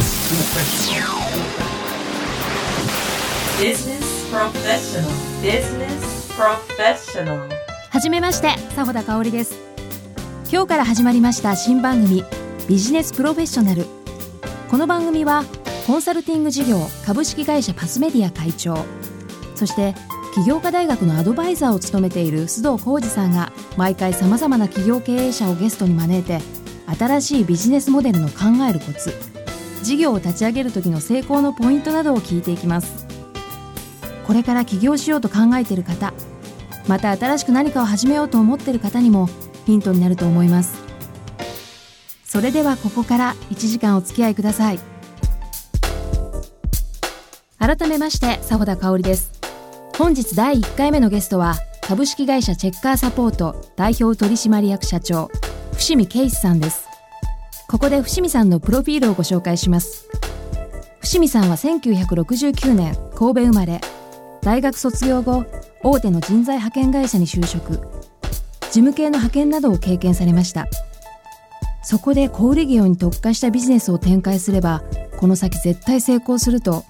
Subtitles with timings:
[0.00, 0.40] Business
[4.30, 5.04] Professional.
[5.42, 7.48] Business Professional.
[7.90, 9.58] はじめまして佐田香織です。
[10.50, 12.24] 今日から始まりました新番組
[12.66, 13.84] ビジネスプロフェッショナル
[14.70, 15.44] この番組は
[15.86, 18.86] コンサルティング事業株式会社パスメディア会長
[19.54, 19.94] そして
[20.34, 26.40] 起業家大学のアドバイザーを務めている須藤浩二さんが毎回さまざまな企業経営者をゲストに招いて
[26.98, 28.36] 新しいビジネスモデルの考
[28.68, 29.12] えるコツ
[29.82, 33.06] 事業を立ち上げる時の成功のポイントなどを聞いていきます。
[34.26, 36.14] これから起業しようと考えている方
[36.86, 39.28] また新しく何かを始めようと思っている方にも
[39.66, 40.78] ヒントになると思います。
[42.24, 44.78] それではここから1時間お付き合いください。
[47.58, 49.32] 改めまして佐穂田香織です。
[49.98, 55.28] 本日第1回目のゲストは株式会社チェッカーサポート代表取締役社長
[55.72, 56.89] 伏見圭一さんです。
[57.70, 60.08] ここで伏見さんのプロフィールをご紹介します。
[61.02, 63.80] 伏見さんは1969年神戸生まれ。
[64.42, 65.44] 大学卒業後
[65.84, 67.74] 大手の人材派遣会社に就職。
[67.74, 70.66] 事務系の派遣などを経験されました。
[71.84, 74.82] そこで小売業に特化したビジネスを展開すれば
[75.20, 76.84] この先絶対成功すると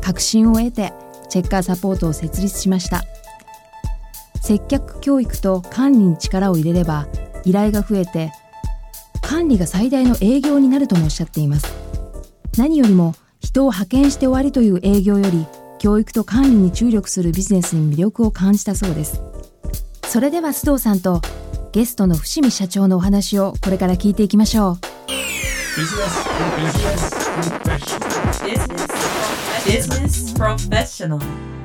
[0.00, 0.94] 確信を得て
[1.28, 3.02] チェッカーサポートを設立しました。
[4.40, 7.06] 接客教育と管理に力を入れれば
[7.44, 8.32] 依頼が増えて
[9.32, 11.74] 管理が最大の営業になるともおっしゃっています。
[12.58, 15.46] 何よりも人を派遣して終わりという営業より
[15.78, 19.22] 教育と管理に注力するビジネスに魅力を感じたそうです。
[20.04, 21.22] それでは須藤さんと
[21.72, 24.78] ゲストの伏見社長のお話をこれから聞いていきましょう。
[29.64, 31.18] Business Professional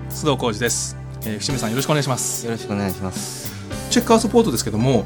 [0.10, 2.46] 須藤浩二です、えー、伏見さんよろしくお願いします。
[2.46, 3.52] よろしくお願いします。
[3.90, 5.06] チェッカーサポートですけども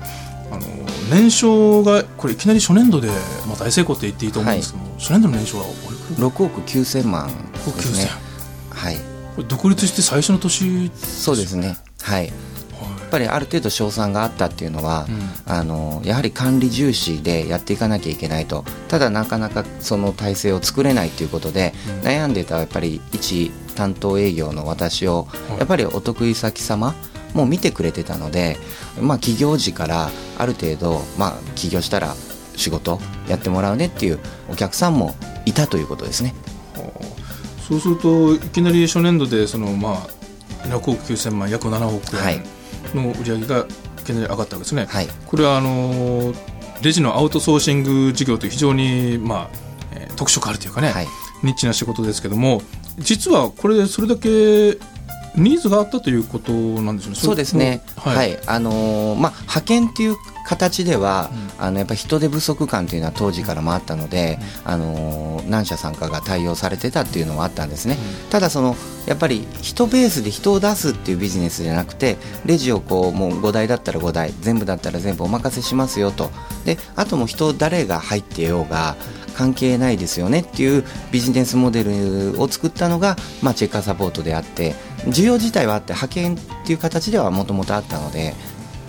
[0.52, 0.61] あの
[1.09, 3.07] 年商がこれいきなり初年度で、
[3.47, 5.75] まあ、大成功って言っていいと思うんですけども、初年度の年商はおい
[6.16, 7.30] くら？6億9千万
[7.67, 8.09] 億ですね
[8.72, 8.75] 9000。
[8.75, 8.95] はい。
[8.95, 11.78] これ独立して最初の年そうですね。
[12.01, 12.28] はい。
[12.28, 21.73] やっぱりある程度賞賛があったっていうのは、うんあのやはり管理重視でやっていかなきゃいけないとただなかなかその体制を作れないということで、
[22.03, 26.95] うん悩んでたやっぱり一担当営業の私を、はいやっぱりお得意先様
[27.34, 28.58] もう見てくれてたので、
[29.00, 32.16] まあ、起業時からある程度、まあ、起業したら
[32.56, 34.19] 仕事やってもらうねっていう
[34.50, 35.16] お客さんも
[35.46, 36.34] いたということですね。
[37.68, 42.41] そうするといきなり初年度でそのまあ6億9000万約7億はい。
[42.96, 43.66] 円の売り上げが
[44.00, 45.08] いきなり上がったわけですね、はい。
[45.25, 46.34] これはあの
[46.81, 49.50] レジのアウトソーシング事業という非常に、まあ
[49.94, 51.08] えー特色あるというかね、はい。
[51.44, 52.62] ニッチな仕事ですけども
[53.00, 54.78] 実はこれでそれだけ
[55.36, 57.18] ニーズがあったということなんですよね。
[57.18, 58.34] そうですね、ははい。
[58.34, 58.38] い。
[58.46, 60.16] あのーまあ、派遣っていう
[60.46, 67.97] 形では、あのやっぱ人手不足感というのは当時からもあったので、あのー何社さんかが対応されてたっていうのはあったんですね、
[68.30, 68.75] ただその
[69.06, 76.30] やっぱり人ベースで人を出すっていうビジネスじゃなくてレジをこうもう5台だったら5台全部だったら全部お任せしますよと。
[76.66, 78.96] であともう人誰が入ってようが
[79.31, 84.75] 関係ないですよねっていうビジネスモデルを作ったのが、まあ、チェッカーサポートであって
[85.08, 88.34] 需要自体はあって派遣っていう形ではもともとあったので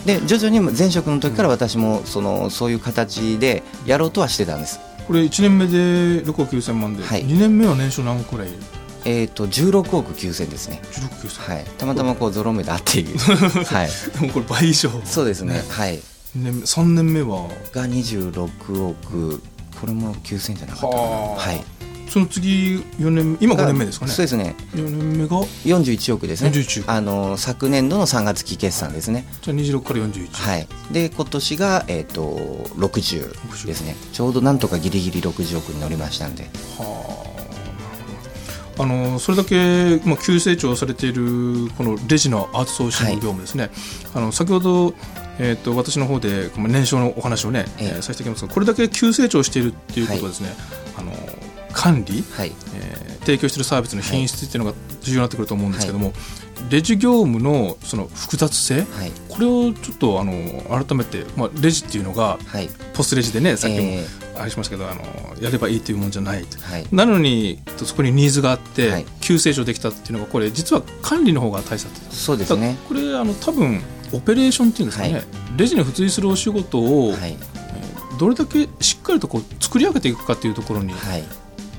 [0.06, 4.80] で徐々に前職の時から私もそのそういう形でやろうとはしてたんです。
[5.06, 7.24] これ1年目で6億9000万で、はい。
[7.24, 8.48] 2年目は年商何億くらい？
[9.04, 13.88] えー、と16億9000ですね、16億9000、はい、たまたまこうゾロ目であっている、 はい、
[14.20, 14.90] でもこれ倍以上。
[15.04, 16.00] そうですね、はい、
[16.36, 17.48] 二年目3年目は？
[17.72, 19.42] が26億
[19.82, 21.64] これも9000じゃなかったかな、はい、
[22.08, 24.12] その次4年目今5年目ですかね。
[24.12, 24.54] そうですね。
[24.74, 26.50] 4年目が？41億ですね。
[26.50, 26.90] 41億。
[26.92, 29.26] あの昨年度の3月期決算ですね。
[29.40, 32.22] じゃあ26から41、はい、で今年が、えー、と
[32.76, 33.96] 60ですね。
[34.12, 36.44] ちょうどなんとかギリギリ60億に乗りましたんで。
[36.78, 37.32] はあ
[38.78, 43.70] あのそれだけ、まあ、急成長されているこのレジのアウトソーシング業務ですね、
[44.14, 44.94] あの先ほど、
[45.38, 47.86] えー、と私の方で年商のお話をね、ええ。
[47.88, 50.54] えーさせていきますがこれだけ急成長しているっていうことはですね、
[50.96, 51.12] あの
[51.72, 52.52] 管理、はい。
[52.74, 56.12] えー提供しているサービスの品質っていうのが重要になってくると思うんですけども、
[56.70, 59.12] レジ業務のその複雑性、はい。
[59.28, 60.32] これをちょっとあの
[60.84, 62.68] 改めて、まあ、レジっていうのがはい。
[62.94, 64.04] ポスレジでねさっきもえ
[64.36, 65.02] あれしましたけど、あの
[65.40, 66.44] やればいいというもんじゃない。
[66.90, 69.06] なのにそこにニーズがあって、はい。
[69.20, 72.76] 急成長できたっていうのがこれ実は管理の方が大切そうですね。
[72.88, 73.80] これあの多分
[74.12, 75.24] オペレーションっていうんですかね、はい。
[75.56, 77.36] レジに付随するお仕事を、はい。
[78.18, 81.24] どれだけしっかりとこう作り上げていくかっていうところにはい。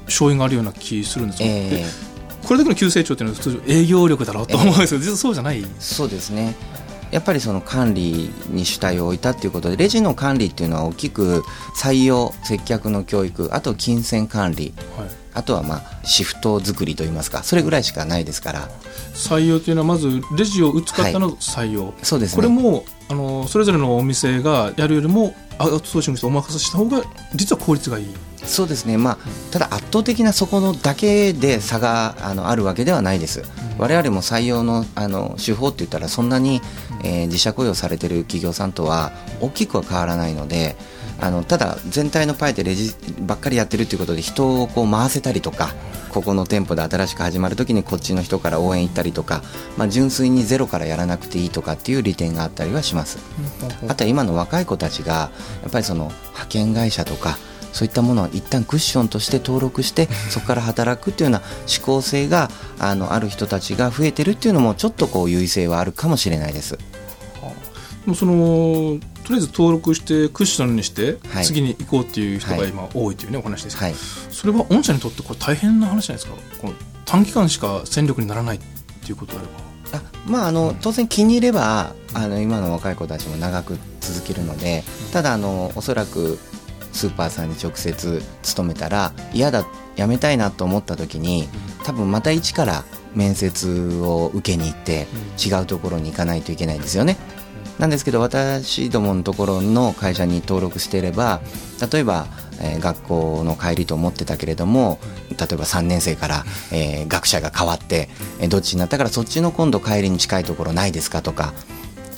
[0.05, 2.13] 勝因があるような気するんですよ、えでー
[2.45, 5.65] これだけの急成長っていうのは普通営業力だろうと思うんですけど、実はそうじゃない。
[5.79, 6.55] そうですね。
[7.13, 11.43] やっぱりその管理に主体を置いたっていうことでレジの管理っていうのは大きく
[11.75, 18.69] 採用接客の教育あと金銭管理はい、あとはまあシフト作りといいますかそれぐらいしかないですから。
[19.13, 22.35] 採用というのはまずレジを打つ方の採用、そうですね。
[22.35, 27.03] これもあのそれぞれのお店がやるよりもアウトソーシングしてお任せした方が
[27.35, 28.07] 実は効率がいい。
[28.45, 29.17] そうですね、まあ、
[29.51, 33.43] ただ圧倒的なそこのだけで差があのあるわけではないです、
[33.77, 36.61] 我々も採用のあの手法って言ったら、そんなに、
[37.03, 40.75] えー自社雇用されてる企業さんとは大きくは変わらないので、
[41.23, 45.73] あのただ、全体のパイでレジばっかりやってるっていうことで、人をこう回せたりとか、
[46.09, 49.41] ここの店舗で新しく始まるときにこっちの人から応援行ったりとか、
[49.77, 53.19] まあ、純粋にゼロからやらなくていいとかっていう利点があったりはします。
[53.87, 55.31] あとは今の若い子たちが
[55.61, 57.37] やっぱりその派遣会社とか
[57.71, 61.41] そういったものを一旦クッションとして登録して そこから働くっていうような
[61.73, 66.77] 思考性があのある人たちが増えてるっていうのもちょっとこう優位性はあるかもしれないです。
[68.13, 71.45] そのとりあえず登録してクッションにしてはい。
[71.45, 72.69] 次に行こうっていう人がはい。
[72.69, 73.77] 今多いというねお話です。
[73.77, 73.93] け
[74.33, 76.61] それは御社にとってこれ大変な話じゃないですか？
[76.61, 76.73] この
[77.05, 79.53] 短期間しか戦力にならないっていうことであれば。
[79.97, 86.39] あまああの当然気に入ればあの今の若い子たちも長く続けるのでただあのおそらく
[86.91, 89.65] スーパーさんに直接勤めたら嫌だ
[89.95, 91.47] 辞めたいなと思った時に
[91.83, 92.83] 多分また一から
[93.13, 95.05] 面接を受けに行って
[95.43, 97.17] 違うところに行かないといけないんですよね。
[97.79, 101.41] なんですけど私どものところの会社に登録していれば
[101.91, 102.27] 例えば、
[102.61, 104.99] えー学校の帰りと思ってたけれども
[105.29, 108.09] 例えば3年生から、えー学者が変わって、
[108.39, 111.53] えーどっちになったからそっちの今度帰りに近いところないですかとか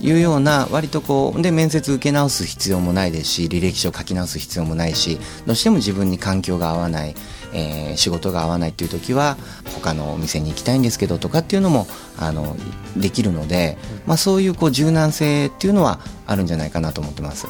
[0.01, 7.15] いうような割とこうで面接受け直す必要もないですし履歴書書き直す必要もないしどうしても自分に環境が合わない、
[7.55, 9.37] えー仕事が合わないっていう時は
[9.73, 11.87] 他のお店に行きたいんですけどとかっていうのも
[12.19, 12.55] あの
[12.97, 17.47] できるので、まあ、そういうこう柔軟性っていうのはあるんじゃないかなと思ってます。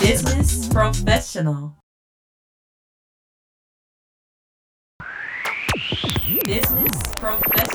[0.00, 1.72] Business Professional.
[6.46, 7.72] Business Professional.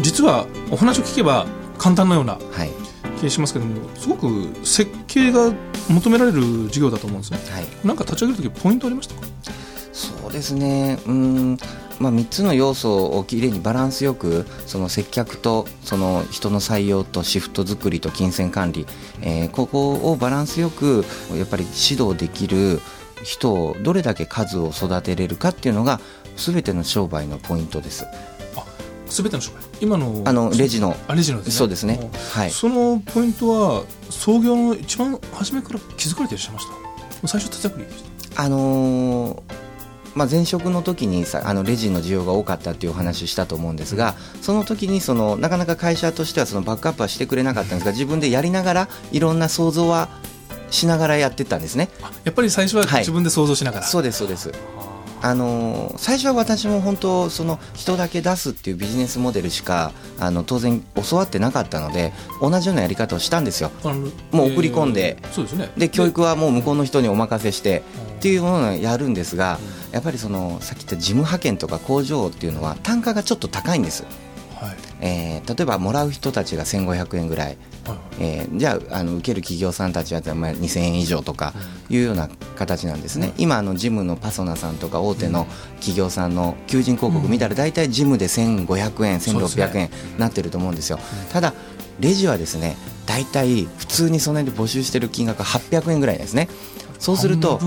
[0.00, 1.46] 実はお話を聞けば
[1.78, 2.89] 簡単なようなはい
[3.20, 5.52] 気がしますけどもすごく設計が
[5.88, 7.38] 求められる授業だと思うんですね。
[7.50, 7.66] はい。
[7.84, 9.26] なんか立ち上げる時ポイントありましたか？
[9.92, 10.98] そうですね。
[11.06, 11.58] うーん、
[11.98, 18.86] まあ、3つの要素をきれいにバランスよくその接客とその人の採用とシフト作りと金銭管理、
[19.20, 22.80] えーここをバランスよくやっぱり指導できる
[23.22, 26.00] 人をどれだけ数を育てれるかっていうのが
[26.36, 28.06] 全ての商売のポイントです
[29.10, 30.96] 全ての商売今のあのレジの。
[31.08, 31.52] あレジのですね。
[31.52, 31.96] そうですね。
[31.96, 32.50] もはい。
[32.50, 36.66] そのポイントは創業の一番初めから気づかれていらっしゃいまし
[37.22, 37.28] た？
[37.28, 38.04] 最初手作りでし
[38.34, 38.42] た？
[38.42, 39.42] あのー
[40.12, 50.08] まあ、前職の時にさあのレジの需要が多かったっていうお話したと思うんですがその時にそのなかなか会社としてはそのバックアップはしてくれなかったんですが自分でやりながらいろんな想像は
[50.70, 51.90] しながらやってったんですね。
[52.02, 53.00] あやっぱり最初ははい。
[53.00, 54.52] 自分で想像しながら、そうですそうです
[55.22, 63.70] ああのー最初は私も本当その人だけ出すっていうビジネスモデルしかあの当然教わってなかったので同じようなやり方をしたんですよ。
[64.32, 65.18] もう送り込んで。
[65.22, 65.70] えーそうですね。
[65.76, 67.82] で教育はもう向こうの人にお任せして
[68.12, 68.18] うん。
[68.20, 69.58] っていうものをやるんですが
[69.92, 74.04] やっぱりそのさっき言った事務派遣とか工場っていうのは単価がちょっと高いんです、
[74.56, 74.76] はい。
[75.00, 77.56] えー例えばもらう人たちが1500円ぐらい
[78.18, 81.54] えーじゃああの受ける企業さんたちはまあ2000円以上とか
[81.88, 85.46] いうような形なんですね、今あのジムのパソナさんとか大手の
[85.76, 89.90] 企業さんの求人広告見たら大体ジムで1500円1600そうですね。
[90.14, 90.98] 円なってると思うんですよ、
[91.32, 91.54] ただ
[92.00, 96.48] レジはですね大体普通にその辺で募集してる金額は800円ぐらいですね。
[96.98, 97.58] そうすると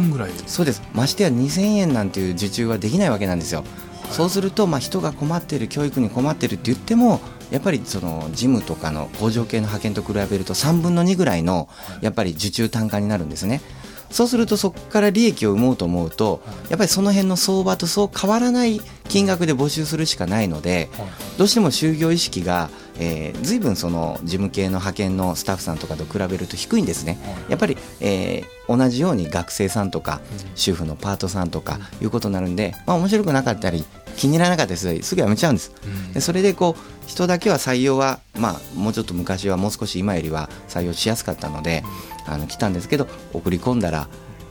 [0.46, 0.84] そうです。
[0.93, 3.63] ましてや2000円なんていう受注はできないわけなんですよ、
[4.12, 7.20] そうすると、まあ、人が困ってる教育に困ってるって言っても
[7.53, 11.69] やっぱりその事務とかの工場系の派遣と比べると3分の2ぐらいの
[12.01, 13.62] やっぱり受注単価になるんですね。
[14.10, 18.79] そうするとそこから利益を生もうと思うとやっぱりその辺の相場とそう変わらない
[19.10, 21.07] 金額で募集するしかないのではい。
[21.38, 22.69] どうしても就業意識が、
[23.00, 27.17] えー、随分その事務系の派遣のスタッフさんとかと比べると低いんですね。
[27.50, 30.22] やっぱり、えー同じように学生さんとか
[30.55, 33.83] 主婦のパートさんとかいうことになるんで、まあ、面白くなかったり
[34.17, 35.72] 気に入らなかったりすすぐ辞めちゃうんです。
[36.13, 41.84] でそれでこう人だけは採用は、まあ、もうちょっと昔はもう少し今よりは採用しやすかったので
[42.25, 44.08] あの来たんですけど送り込んだら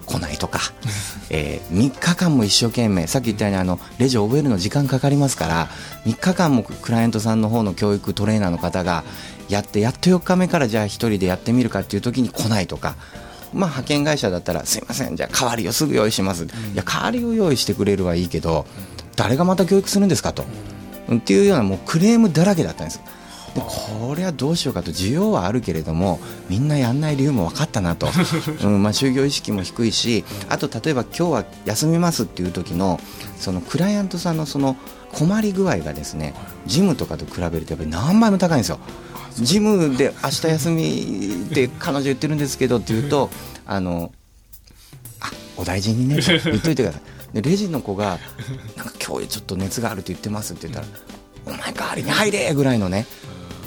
[0.07, 0.61] 来ないとか、
[1.31, 5.69] えー、3日間も一生懸命さっき言ったようにあのレジを覚えるの時間かかりますから
[6.05, 9.05] 3日間もクライアントさんの方の教育トレーナーの方が
[9.49, 12.97] やってやっと4日目からじゃあ1人でやってみるかっていう時に来ないとか。
[13.55, 18.67] まあ、派遣会社だったら「すいませんじゃあ代わりをすぐ用意します」いや代わりを用意してくれるはいいけど
[19.17, 20.45] 誰がまた教育するんですかと、
[21.13, 23.01] っていうようなもうクレームだらけだったんです。
[23.55, 28.09] でこれはどうしようかと需要はあるけれどもみんなやんない理由も分かったなと、
[28.65, 32.99] うんまあ、就業意識も低いしあと例えば今日は休みますっていう時の
[33.39, 34.77] そのクライアントさんのその
[35.13, 36.35] 困り具合がですね
[36.67, 38.79] ジムとかと比べるとやっぱり何倍も高いんですよ。
[39.39, 43.31] ジムで明日休みで彼女言ってるんですけどって言うと
[43.67, 44.13] あの
[45.21, 48.19] あお大事にねと言っといてくださいでレジの子が
[48.77, 50.87] なんか今日ちょっと熱があるって言ってますって言ったら
[51.47, 53.07] お前代わりに入れぐらいのね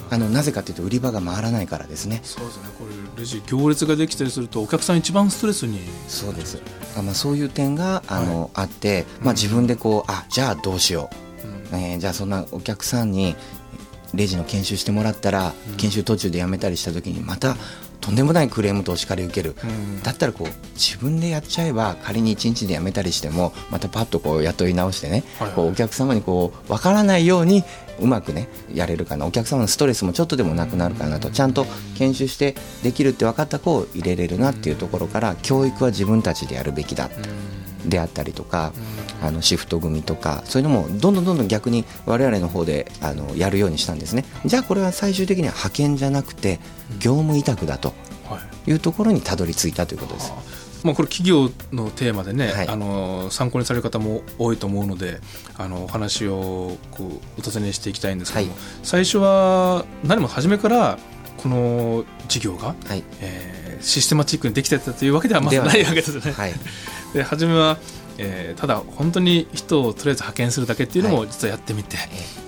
[0.09, 2.19] あのなぜかというと売り場が回らないからですね。
[2.23, 2.69] そうですね。
[2.77, 5.79] これレジ行列ができたりするとお客さん一番ストレスに。
[6.07, 6.61] そうです。
[6.95, 11.09] あ、まあ、そういう点があの、あって、まあ、自分でこうあじゃあどうしよ
[11.71, 13.35] う、えーじゃあそんなお客さんに
[14.13, 17.57] レジの研修してもらったら、研修途中で辞めたりした時にまた
[17.99, 20.01] とんでもないクレームとお叱り受ける、うん。
[20.03, 25.55] だったらこう自分でやっちゃえば仮に1日で辞めたりしてもまたパッとこう雇い直してね、はいはい。
[25.55, 27.63] こうお客様にこう分からないように
[27.99, 29.25] うまくねやれるかな。
[29.25, 31.29] お客様のストレスもちょっとでもなくなるかなと。
[31.29, 31.65] ちゃんと
[31.97, 37.09] 研修してできるって分かった子を入れれるなっていうところから教育は自分たちでやるべきだ
[37.87, 38.73] であったりとか、
[39.21, 44.25] あのシフト組とかそういうのもどんどんどんどん逆に我々の方であのやるようにしたんですね。
[44.45, 46.59] じゃあこれは最終的には派遣じゃなくて
[46.99, 47.93] 業務委託だと
[48.29, 48.71] はい。
[48.71, 50.33] いうところにたどり着いたということです。
[50.83, 52.67] まあ、これ企業のテーマでね、はい。
[52.67, 55.19] あの参考にされる方も多いと思うので
[55.57, 58.61] あのお話をこうお尋ねしていきたいんですけども、はい。
[58.83, 60.99] 最初は何も初めから
[61.37, 63.03] この事業が、はい。
[63.21, 66.31] えーシステマチックにできてたというわけではまずないわけですよね。
[66.31, 66.53] はい。
[67.13, 67.77] で初めは、
[68.17, 71.99] えーただ本当に人をとりあえず派遣するだけっていうのも実はやってみて、え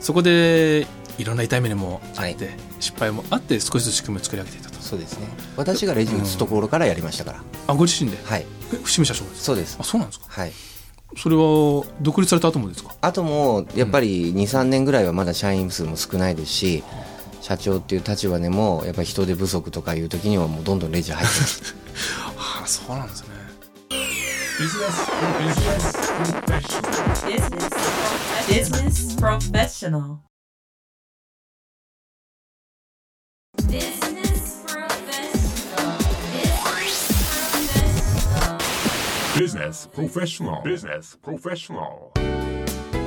[0.01, 2.55] そこでいろんな痛い目にもあって、はい。
[2.79, 4.79] 失敗もあって少しずつ仕組みを作り上げていたと。
[4.81, 5.27] そうですね。
[5.57, 8.45] 私がレジ打つところからやりましたから、あご自身で、はい。
[8.73, 9.43] え伏見社長ですか？
[9.43, 9.77] そうです。
[9.79, 10.25] あそうなんですか？
[10.29, 10.51] はい。
[11.17, 12.93] それは独立された後もですか？
[13.01, 16.83] あともやっぱり23年ぐらいはまだ社員数も少ないですし
[17.41, 21.75] 社長っていう立場でもやっぱり人手不足とかいう時にはもうどんどんレジ入ってます
[22.37, 23.37] ああそうなんですね
[28.57, 30.23] Business Professional.
[39.37, 40.63] Business professional.
[40.63, 42.11] Business professional.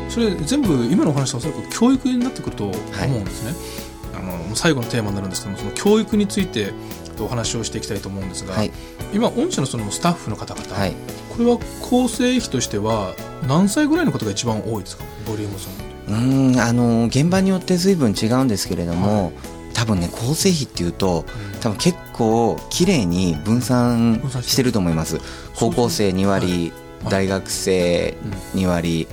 [0.08, 6.72] それ全部今のお話はおそらく教育になってくると思うんですね、あの最後のテーマになるんですけどもその教育について
[7.20, 8.70] お話をしていきたいと思うんですが、はい。
[9.12, 10.94] 今御社のそのスタッフの方々、はい。
[11.30, 13.14] これは構成比としては
[13.46, 15.04] 何歳ぐらいの方が一番多いですか？
[15.26, 16.18] ボリュームその。
[16.18, 19.32] うーんあの現場によって随分違うんですけれども、
[19.74, 21.24] 多分ね構成比っていうと
[21.60, 24.72] 多分結構綺麗に分散してる。
[24.72, 25.20] と思います。
[25.56, 27.10] 高校生2割、はい。
[27.10, 28.16] 大学生
[28.54, 29.08] 2割、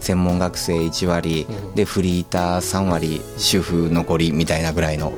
[0.00, 1.74] 専門学生1割、うん。
[1.74, 5.12] でフリーター3割主婦残りみたいなぐらいの。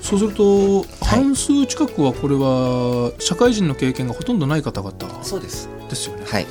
[0.00, 4.92] そうすると半数近くはこれは社会人の経験がほとんどない方々
[5.22, 5.68] そうです。
[5.88, 6.24] ですよね。
[6.26, 6.46] はい。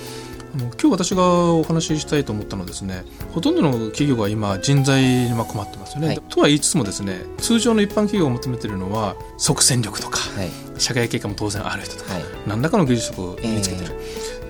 [0.54, 3.04] あの今日私がお話ししたいと思ったのはですね
[3.34, 6.22] ほとんどの企業が今人材にまあ困ってますよね、はい。
[6.30, 10.50] とは言いつつもですね通常の一般企業が求めているのは即戦力とか、はい。
[10.78, 12.24] 社会経験も当然ある人とか、はい。
[12.46, 14.00] 何らかの技術を身につけてる、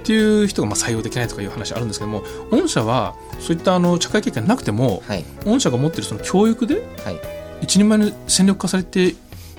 [0.07, 5.25] っていう人がまあ採用できないとかいう話あるんですけども御社はそういったあの社会経験なくてもはい。
[5.43, 7.19] 御社が持っているその教育ではい。
[7.61, 9.15] 一人前の戦力化されて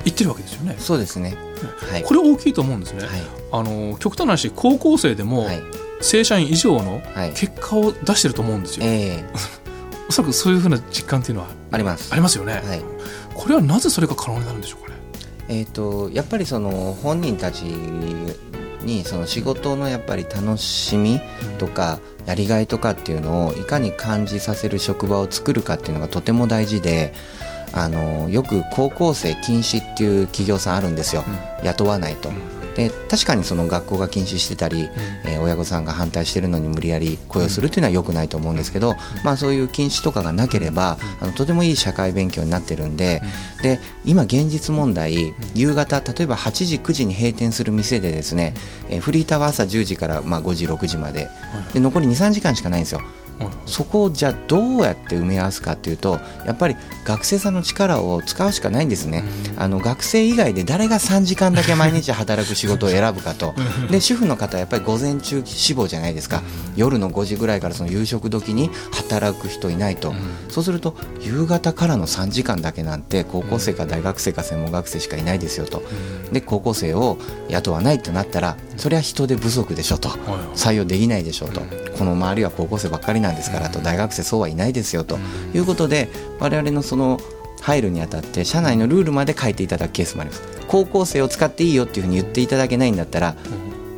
[0.06, 0.76] いってるわけですよね。
[0.78, 1.36] そうですね。
[1.90, 2.02] はい。
[2.02, 3.10] これ大きいと思うんですね、はい。
[3.52, 5.60] あの極端な話高校生でもはい。
[6.00, 7.32] 正社員以上のはい。
[7.34, 9.24] 結果を出してると思うんですよ、ええ。
[10.08, 12.10] おそらくそういうふうな実感っていうのはあります。
[12.10, 12.82] ありますよね、はい。
[13.34, 14.96] これはなぜそれが可能になるんでしょうかね。
[15.50, 17.64] えー、とやっぱりその本人たち
[18.82, 21.20] にその仕事のやっぱり楽しみ
[21.58, 27.12] とかやりがいとかっていうのをいかに感じさせる職場を作るかっていうのがとても大事で
[27.72, 31.24] あのよく高校生禁止っていう企業さんあるんですよ、
[31.62, 32.30] 雇わないと。
[32.78, 34.88] で確かにその学校が禁止してたり、
[35.24, 38.94] えー親御さんが反対してるのに無理やり雇用するっていうのは良くないと思うんですけど、
[39.24, 43.22] まあ、そういう禁止とかがなければ、あのとてもいい社会勉強になってるんで,、
[43.62, 48.54] で今現実問題夕方例えば8時9時に閉店する店でですね、
[48.90, 51.28] えーフリーターは朝10時からまあ5時6時まで。
[51.72, 52.98] で残り23時間しかないんですよ。
[52.98, 53.27] はい
[53.66, 59.24] そこをじゃあどうやって埋め合わすかっていうとやっぱり学生さんの力を使うしかないんですね、
[59.56, 63.54] あの学生以外で誰が3時間だけ毎日働く仕事を選ぶかと。
[63.90, 66.42] で主婦の方はやっぱり午前中志望じゃないですか。
[66.76, 70.12] 夜の5時ぐらいからその夕食時に働く人いないと、
[70.48, 75.82] そうすると夕方からの3時間だけなんて高校生か大学生か専門学生しかいないですよと。
[76.32, 77.18] で高校生を
[77.48, 80.08] 雇わないってなったらそれは人手不足でしょと。
[80.08, 80.18] はい
[80.54, 81.60] 採用できないでしょうと
[81.96, 83.80] この周りは高校生ばっかりなんですからと。
[83.80, 85.18] 大学生そうはいないですよと。
[85.54, 86.08] いうことで
[86.40, 87.20] 我々のその
[87.60, 90.42] 入るにあたって社内のルールまで書いていただくケースもあります。
[90.68, 93.36] 高校生を使っていいよっていうふうに言っていただけないんだったら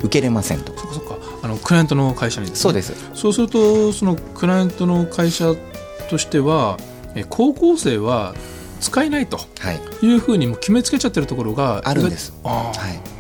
[0.01, 0.77] 受けれませんと。
[0.77, 1.17] そっかそっか。
[1.43, 2.57] あのクライアントの会社にね。
[2.57, 2.95] そうです。
[3.15, 5.55] そうするとそのクライアントの会社
[6.09, 6.79] としては
[7.15, 8.35] え高校生は
[8.81, 9.39] 使えないと。
[9.59, 10.07] はい。
[10.07, 12.33] いうふうにもう決めつけちゃってるところがあるんです。
[12.43, 12.73] は
[13.17, 13.20] い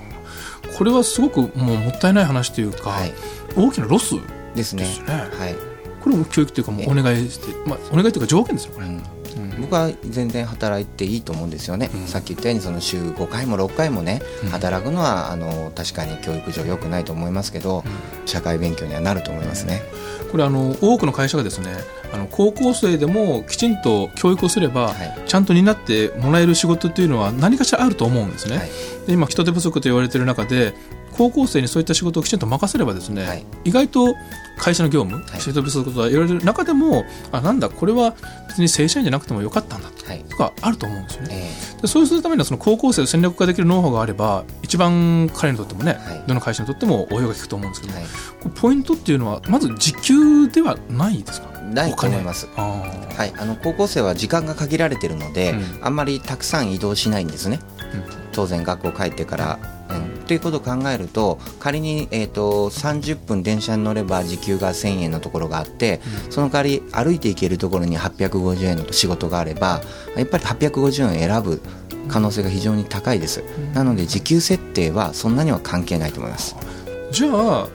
[0.80, 3.12] これはすごくもうもったいない話というか、はい。
[3.54, 4.14] 大きなロス
[4.54, 4.84] ですね。
[4.84, 5.12] ですね。
[5.12, 5.54] はい。
[6.00, 9.19] これも教育というかもうお願いして、まあ、お願いというか条件ですよこれ、うん
[9.60, 17.84] 僕は全然働いていいと思うんですよね、さっき言ったようにその週5回も6回もね、働くのはあの確かに教育上良くないと思いますけど、
[18.26, 19.82] 社会勉強にはなると思いますね。
[20.30, 21.75] これあの多くの会社がですね
[22.12, 25.22] あの高校生でもきちんと教育をすれば、はい。
[25.26, 28.68] ちゃんと担ってもらえる仕事っていうのは何かしらあると思うんですね、はい。
[29.06, 30.75] で今人手不足と言われている中で
[31.20, 33.44] 高校生にそういった仕事をきちんと任せればですね、はい。
[33.64, 34.14] 意外と
[34.56, 35.40] 会社の業務、はい。
[35.40, 38.14] 人手不足と言われる中でもあなんだこれは
[38.48, 40.24] 別に正社員じゃなくてもよかったんだはい。
[40.24, 41.50] とかあると思うんですよね。
[41.78, 46.24] えでそうするためにはその高校生を戦略化できるノウハウがあれば一番彼にとってもね、はい。
[46.26, 51.50] どの会社にとっても応用が効くと思うんですけど、ポイントっていうのはまず時給ではないですか？
[51.73, 52.49] ないと思います。
[52.57, 55.79] はい、あの高校生は時間が限られているので、うん。
[55.83, 57.61] あんまりたくさん移動しないんですね、
[58.33, 59.59] 当然学校帰ってから。
[59.90, 66.00] うん、ということを考えると仮に、えー、と30分電車に乗れば時給が1000円のところがあって、
[66.31, 69.81] その代わり歩いて行けるところに850円の仕事があれば
[70.17, 71.61] やっぱり850円を選ぶ
[72.09, 73.43] 可能性が非常に高いです、
[73.75, 76.55] なので時給設定はそんなには関係ないと思います。
[77.11, 77.69] じゃあ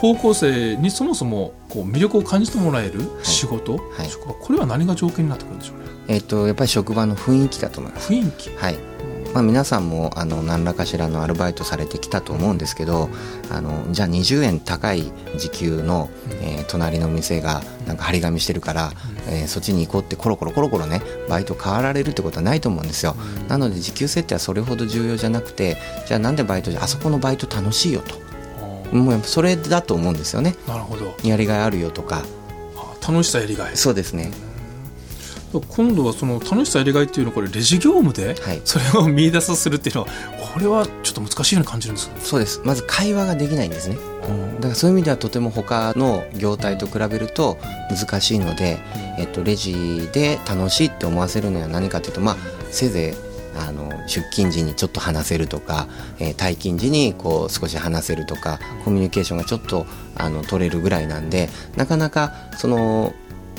[0.00, 4.08] 高校生にそもそもこう魅力を感じてもらえる仕事、はい。
[4.08, 5.84] 職場これは何が条件になってくるんでしょうね。
[6.08, 8.10] えっ、とやっぱり職場の雰囲気だと思います。
[8.10, 8.48] 雰囲気？
[8.56, 8.78] はい。
[9.34, 13.08] まあ、皆さんもあの何らかしらのアルバイトされてきたと思うんですけど
[13.48, 15.04] あのじゃあ20円高い
[15.36, 16.08] 時給の、
[16.42, 18.92] えー隣の店がなんか張り紙してるから、
[19.28, 23.14] えーそっちに行こうってコロコロコロコロねバイト変わられるってことはないと思うんですよ。
[23.48, 25.76] なので時給設定はそれほど重要じゃなくて
[26.06, 28.29] じゃあなんでバイトじゃあそこのバイト楽しいよと
[28.92, 30.56] もうそれだと思うんですよね。
[30.66, 31.14] なるほど。
[31.22, 32.22] やりがいあるよとか。
[32.76, 33.76] あ楽しさやりがい。
[33.76, 34.32] そうですね。
[35.68, 38.60] 今度はその楽しさやりがいっていうのをこれレジ業務ではい。
[38.64, 40.08] それを見出さするっていうのは
[40.54, 42.60] これはちょっと難しいように感じるんですけどそうです。
[42.64, 43.96] まず会話ができないんですね。
[44.56, 47.58] だからそういう意味ではとても他の業態と比べると
[47.90, 48.78] 難しいので、
[49.18, 52.36] えっと、レジで楽しいって思わせるのは何かというと、まあ、
[52.70, 53.29] せいぜい
[53.60, 63.12] あの出勤時にちょっと話せるとか、えー退勤時にこう少し話せるとかコミュニケーションがちょっとあの取れるぐらいなんでなかなかその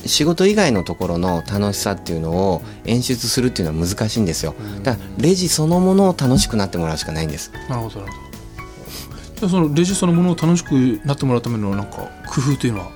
[0.06, 4.56] 仕事以外のところの楽しさっていうのを演出するっていうのは難しいんですよ。
[4.84, 7.52] だからレジそのものを楽しくなってもらうしかないんです。
[7.70, 8.32] なるほどなるほど。
[9.36, 10.72] じゃあそのレジそのものを楽しく
[11.06, 12.92] なってもらうためのなんか工夫というのは？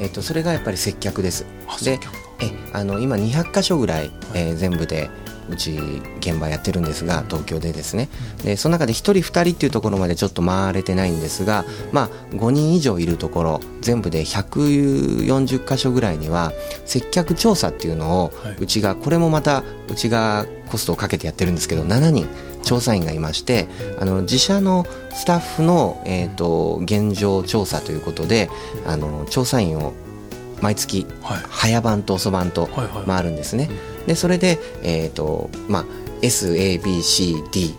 [0.00, 1.46] えっと、それがやっぱり接客です。
[1.68, 1.76] あ。
[1.84, 2.18] で接客か。
[2.42, 5.10] えあの今200箇所ぐらい、えー全部で
[5.50, 5.78] うち
[6.18, 8.08] 現場やってるんですが東京でですね。
[8.44, 16.52] でその中で1人2人っていうところまでちょっと回れてないんですが、まあ、5人以上いるところ全部で140箇所ぐらいには
[16.84, 18.56] 接客調査っていうのをはい。
[18.60, 22.28] うちがこれもまたうちがコストをかけてやってるんですけど7人
[22.62, 23.66] 調査員がいまして
[23.98, 28.48] あの自社のスタッフの、えー、と現状調査ということで
[28.86, 29.92] あの調査員を
[30.60, 31.38] 毎月はい。
[31.48, 33.06] 早番と遅番とはいはい。
[33.06, 33.70] 回るんですね。
[34.06, 35.84] でそれで、えーとまあ、
[36.22, 37.74] SABCDE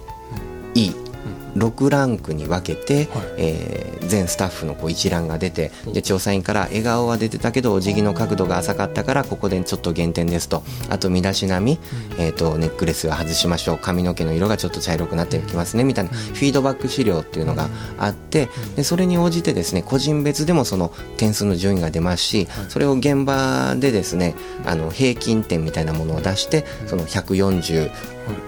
[1.56, 3.26] SABCDE6 ランクに分けて、はい。
[3.38, 10.64] えー全スタッフのこう一覧が出てで調査員から笑顔は出てたけどお辞儀の角度が浅かったからここでちょっと減点ですと。
[10.90, 11.80] あと身だしなみ、
[12.20, 13.78] えー、とネックレスは外しましょう。
[13.78, 16.12] 髪の毛の色がちょっと茶色くなってきますねみたいな。
[16.12, 24.36] フィードバック資料っていうのがあってでそれに応じてですね個人別でもその点数の順位が出ますしそれを現場でですね
[24.66, 27.92] あの平均点みたいなものを出してその140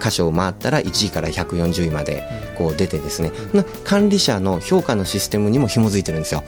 [0.02, 2.24] 箇所を回ったら1位から140位まで
[2.56, 3.32] こう出てですね。
[3.84, 6.44] 管理者の評価のシステムにも紐づいてるんですよ。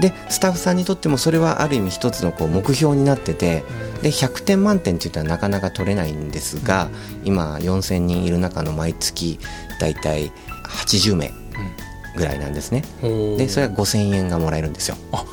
[0.00, 3.62] でスタッフさんにとってもそれはある意味一つのこう目標になってて
[4.02, 6.88] で100点満点って言ったらなかなか取れないんですが
[7.24, 9.38] 今4000人いる中の毎月
[9.78, 10.32] だいたい
[10.64, 11.30] 80名
[12.16, 12.84] ぐらいなんですね。
[13.36, 14.96] でそれは5000円がもらえるんですよ。
[15.12, 15.24] あ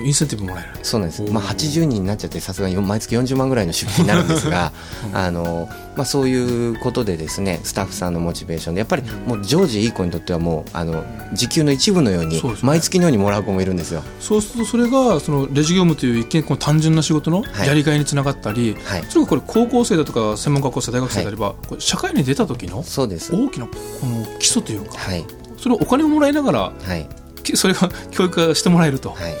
[0.00, 4.72] インセンティブもらえるそうなんです、まあ、80人になっちゃってさすがに毎月40万ぐらいの出費になるんですが
[5.12, 14.02] あの、まあ、そういうことでですねスタッフさんのモチベーションでやっぱりもう常時いい子にとってはもうあの時給の一部のように毎月のようにもらう子もいるんですよ。
[14.20, 17.68] そうするとそれがそのレジ業務という一見この単純な仕事のはい。
[17.68, 19.04] やりがいにつながったり、はい。
[19.08, 23.34] それがこれ高校生だとか専門学校生大学生であれば、これ社会に出た時のそうです。
[23.34, 23.72] 大きなこ
[24.06, 25.24] の基礎というかはい。
[25.60, 27.06] それをお金をもらいながらはい。
[27.48, 29.34] きそれが教育がしてもらえると、はい、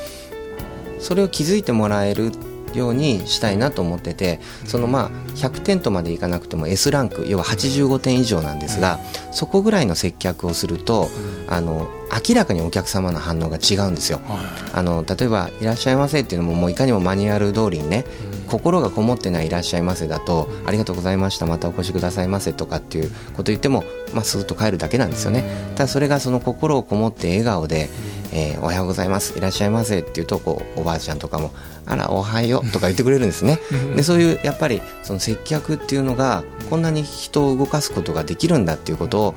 [1.00, 2.32] それを気づいてもらえる
[2.74, 8.98] ようにしたいなと思っててそのまあ100点とまでいかなくても S ランク要は85点以上なんですが、
[9.30, 11.08] そこぐらいの接客をすると、
[11.48, 11.88] あの
[12.28, 14.20] 明らかにお客様の反応が違うんですよ。
[14.26, 14.38] はい。
[14.74, 18.04] あの例えば「いらっしゃいませ」っていうのももういかにもマニュアル通りにね、
[18.48, 23.84] 心がこもってない「いらっしゃいませ」だと「ありがとうございましたまたお越しくださいませ」とかっていうこと言っても、
[24.14, 25.44] まあ、スーッと帰るだけなんですよね。
[25.76, 27.88] ただそれがその心をこもって笑顔で
[28.32, 31.52] 「えーおはようございますいらっしゃいませ」っていうとこうおばあちゃんとかも
[31.86, 33.58] 「あらおはよう」とか言ってくれるんですね。
[33.96, 39.34] でそういうやっぱりその接客っていうのがこんなに人を動かすことができるんだっていうことを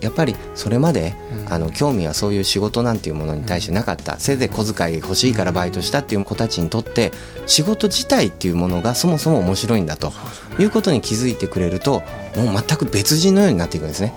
[0.00, 1.14] やっぱりそれまで
[1.48, 4.16] あの興味はそういう仕事なんていうものに対してなかった。
[4.18, 7.12] せいぜい小遣い欲しいからバイトしたっていう子たちにとって
[7.46, 10.12] 仕事自体っていうものがそもそも面白いんだと
[10.58, 12.02] いうことに気づいてくれると
[12.36, 14.12] もう全く別人のようになっていくんですね。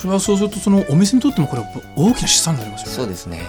[0.00, 2.94] それはそうするとそのお店にとってもこれは大きな資産になりますよね。
[2.94, 3.42] そうですね。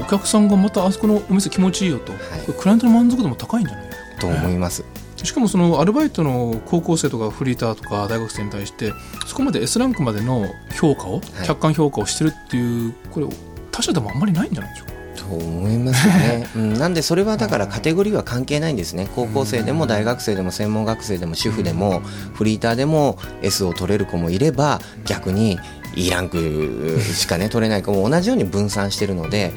[0.00, 2.16] お客さんがまたあそこのお店気持ちいいよと、い。
[2.46, 3.90] これクライアントの満足度も高いんじゃない？
[4.18, 4.84] と思います。
[5.22, 8.92] しかもそのアルバイトの高校生とかフリーターとか大学生に対して
[9.26, 10.46] そこまで S ランクまでの
[10.80, 11.22] 評価を、はい。
[11.46, 13.26] 客観評価をしてるっていうこれ
[13.70, 14.97] 他社でもあんまりないんじゃないでしょうか？
[15.28, 19.08] と思いますよね、 うん、なんでそれはだからカテゴリーは関係ないんですね。
[19.14, 22.02] 高校生でも大学生でも専門学生でも主婦でも
[22.34, 25.58] フリーターでも S を取れる子もいれば逆に
[25.94, 29.52] E ランクしかね取れない子も同じように分散してるので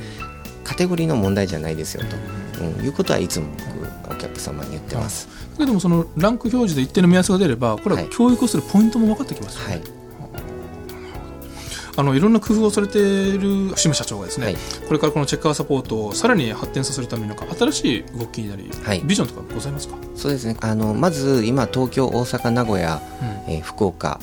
[0.63, 2.03] カテゴリーの問題じゃないですよ
[2.57, 3.47] と、うん、いうことはいつも
[4.05, 5.27] 僕お客様に言ってます。
[5.53, 8.10] だけどもそのランク表示で一定の目安が出ればこれははい。
[8.12, 10.01] 教育をするポイントも分かってきますよね、はい
[11.97, 14.56] あのいろんな工夫をされている伏見社長がですね、はい。
[14.88, 19.01] これからこのチェッカーサポートをさらに発展させるためになんか新しい動きなり、はい。
[19.01, 20.56] ビジョンとかございますか、そうですね。
[20.62, 23.01] あのまず今東京大阪名古屋、
[23.47, 23.54] うん。
[23.54, 24.19] えー福岡、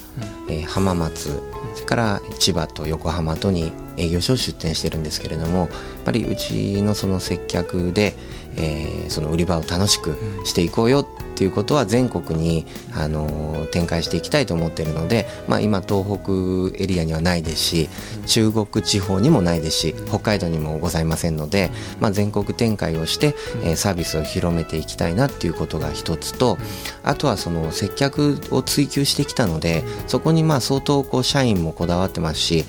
[0.48, 1.40] えー浜松
[1.74, 5.68] それから千葉と横浜とに営業所を出店してるんですけれどもやっ
[6.04, 8.14] ぱりうちのその接客で、
[8.56, 17.88] えーその売り場を楽しくしていこうよっていうことは全国に、あの展開していきたいと思ってるので、まあ、今東北エリアにはないですし
[18.26, 26.58] 中国地方にもないですし北海道にもございませんので、まあ、全国展開をして、えーサービスを広めていきたいなっていうことが一つと
[27.04, 32.64] あとはその接客を追求してきたのでそこにまあ相当こう社員もこだわってますし、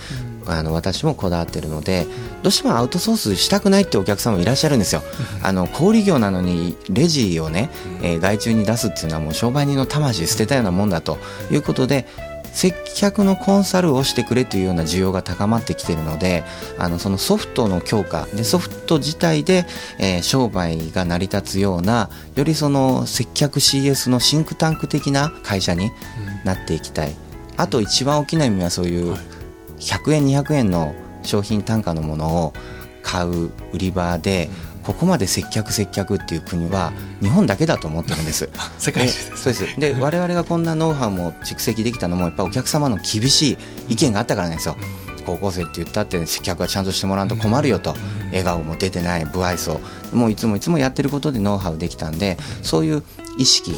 [0.52, 2.06] あの私もこだわってるので
[2.44, 5.02] どうしてもアウトソースしたくないってお客さんもいらっしゃるんですよ。
[5.44, 7.70] あの小売業なのにレジをね、
[8.02, 11.18] えー外注に出すっていうのはもう商売人の魂捨てたようなもんだと
[11.52, 12.06] いうことで
[12.54, 16.44] 接客のコンサルをしてくれというような需要が高まってきているので
[16.78, 19.66] あのそのソフトの強化でソフト自体で、
[20.00, 25.92] えー商売が成り立つようなよりその接客 CS のシンクタンク的な会社に
[26.44, 27.16] なっていきたい。
[27.58, 29.39] あと一番大きな意味はそういうはい
[29.80, 32.54] 100円200円の商品単価のものを
[33.02, 34.50] 買う売り場で
[34.84, 38.50] ここまで接客接客っていう国は日本だけだと思ってるんです。
[38.80, 39.80] 世界で中ですそうです。
[39.80, 44.78] で我々がこんなノウハウも蓄積できたのもやっぱお客様の厳しい意見があったからなんですよ。
[45.26, 47.96] 高校生って言ったって接客はちゃんとしてもらうと困るよと。
[48.30, 49.80] 笑顔も出てない不愛想
[50.14, 53.04] もういつもいつもやってることでノウハウできたんでそういう
[53.38, 53.76] 意識、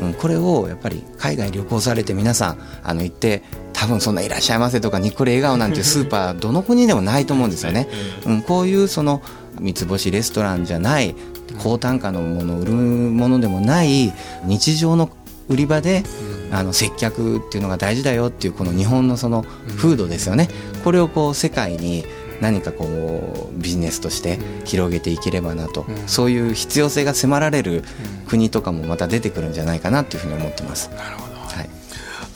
[0.00, 3.42] うん、これをやっぱり海外旅行されて皆さんあの行って
[3.84, 7.86] 多分そんな「いらっしゃいませ」とか「にっこり笑顔」なんていうスーパー どの国でもないと思うんですよね。
[8.24, 9.20] うん、こういうその
[9.60, 11.14] 三つ星レストランじゃない
[11.58, 14.12] 高単価のものを売るものでもない
[14.44, 15.10] 日常の
[15.48, 16.02] 売り場で
[16.50, 19.44] あの接客っていうのが大事だよっていうこの日本のその
[19.76, 20.48] 風土ですよね。
[20.82, 22.06] これをこう世界に
[22.40, 26.08] 何かこうビジネスとして広げていければなと、うん。
[26.08, 27.84] そういう必要性が迫られる
[28.26, 30.88] 国とかもまた出てくるんじゃないかなっていうふうに思ってます。
[30.96, 31.18] なるほど。
[31.18, 31.23] はい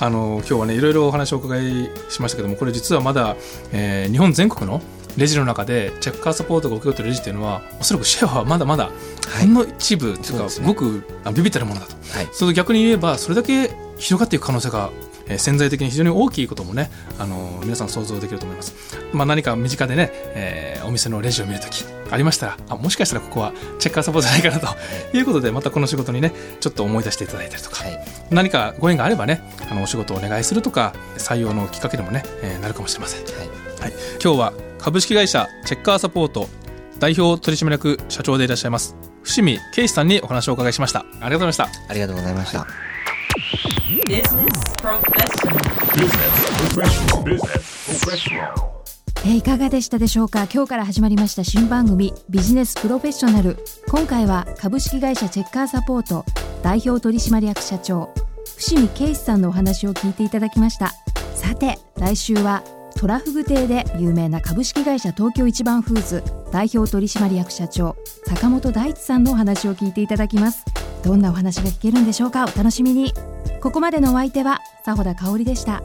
[0.00, 3.36] あの今日はねいろいろお話をお伺いしましたけどもこれ実はまだ、
[3.72, 4.80] えー日本全国の
[5.16, 8.84] レジの中でチェッカーサポートが請け負っているレジっていうのはおそらくシェアはまだまだ
[9.28, 9.46] はい。
[9.46, 10.66] ほんの一部というか、すね。
[10.66, 11.94] ごくあビビったるものだと。
[12.12, 12.28] はい。
[12.32, 14.90] それと逆に言えばそれだけ広がっていく可能性が、
[15.28, 18.74] えー潜在的に非常に大きいこともね、あの皆さん想像できると思います、
[19.12, 24.74] まあ、何か身近でね、えーお店のレジを見るときありましたらあもしかしたらここはチェッカーサポートじゃないかな
[25.10, 27.98] ということでまたこの仕事にねちょっと思い出していただいたりとか、はい。
[28.30, 33.48] 何かご縁があればねあのお仕事をお願いするとか採用のきっかけでもね、えーなるかもしれません、はい。
[33.80, 36.48] はい、今日は株式会社チェッカーサポート
[36.98, 41.00] 代表取締役社長でいらっしゃいます伏見圭司さんにお話をお伺いしました。
[41.00, 41.68] ありがとうございました。
[41.88, 42.66] ありがとうございました。
[49.24, 50.46] えいかがでしたでしょうか？
[50.52, 53.56] 今日から始まりました新番組ビジネスプロフェッショナル
[53.88, 56.24] 今回は株式会社チェッカーサポート
[56.62, 58.10] 代表取締役社長
[58.58, 60.92] 伏見圭司さんのお話を聞いていただきました。
[61.34, 62.62] さて来週は
[62.96, 70.64] トラフグ亭で有名な株式会社東京一番フーズ代表取締役社長坂本大地さんのお話を聞いていただきます。
[71.04, 72.44] どんなお話が聞けるんでしょうか？
[72.44, 73.14] お楽しみに。
[73.60, 75.82] ここまでのお相手は佐保田香織でした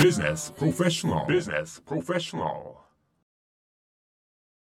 [0.00, 1.26] Business Professional.
[1.26, 2.73] Business Professional.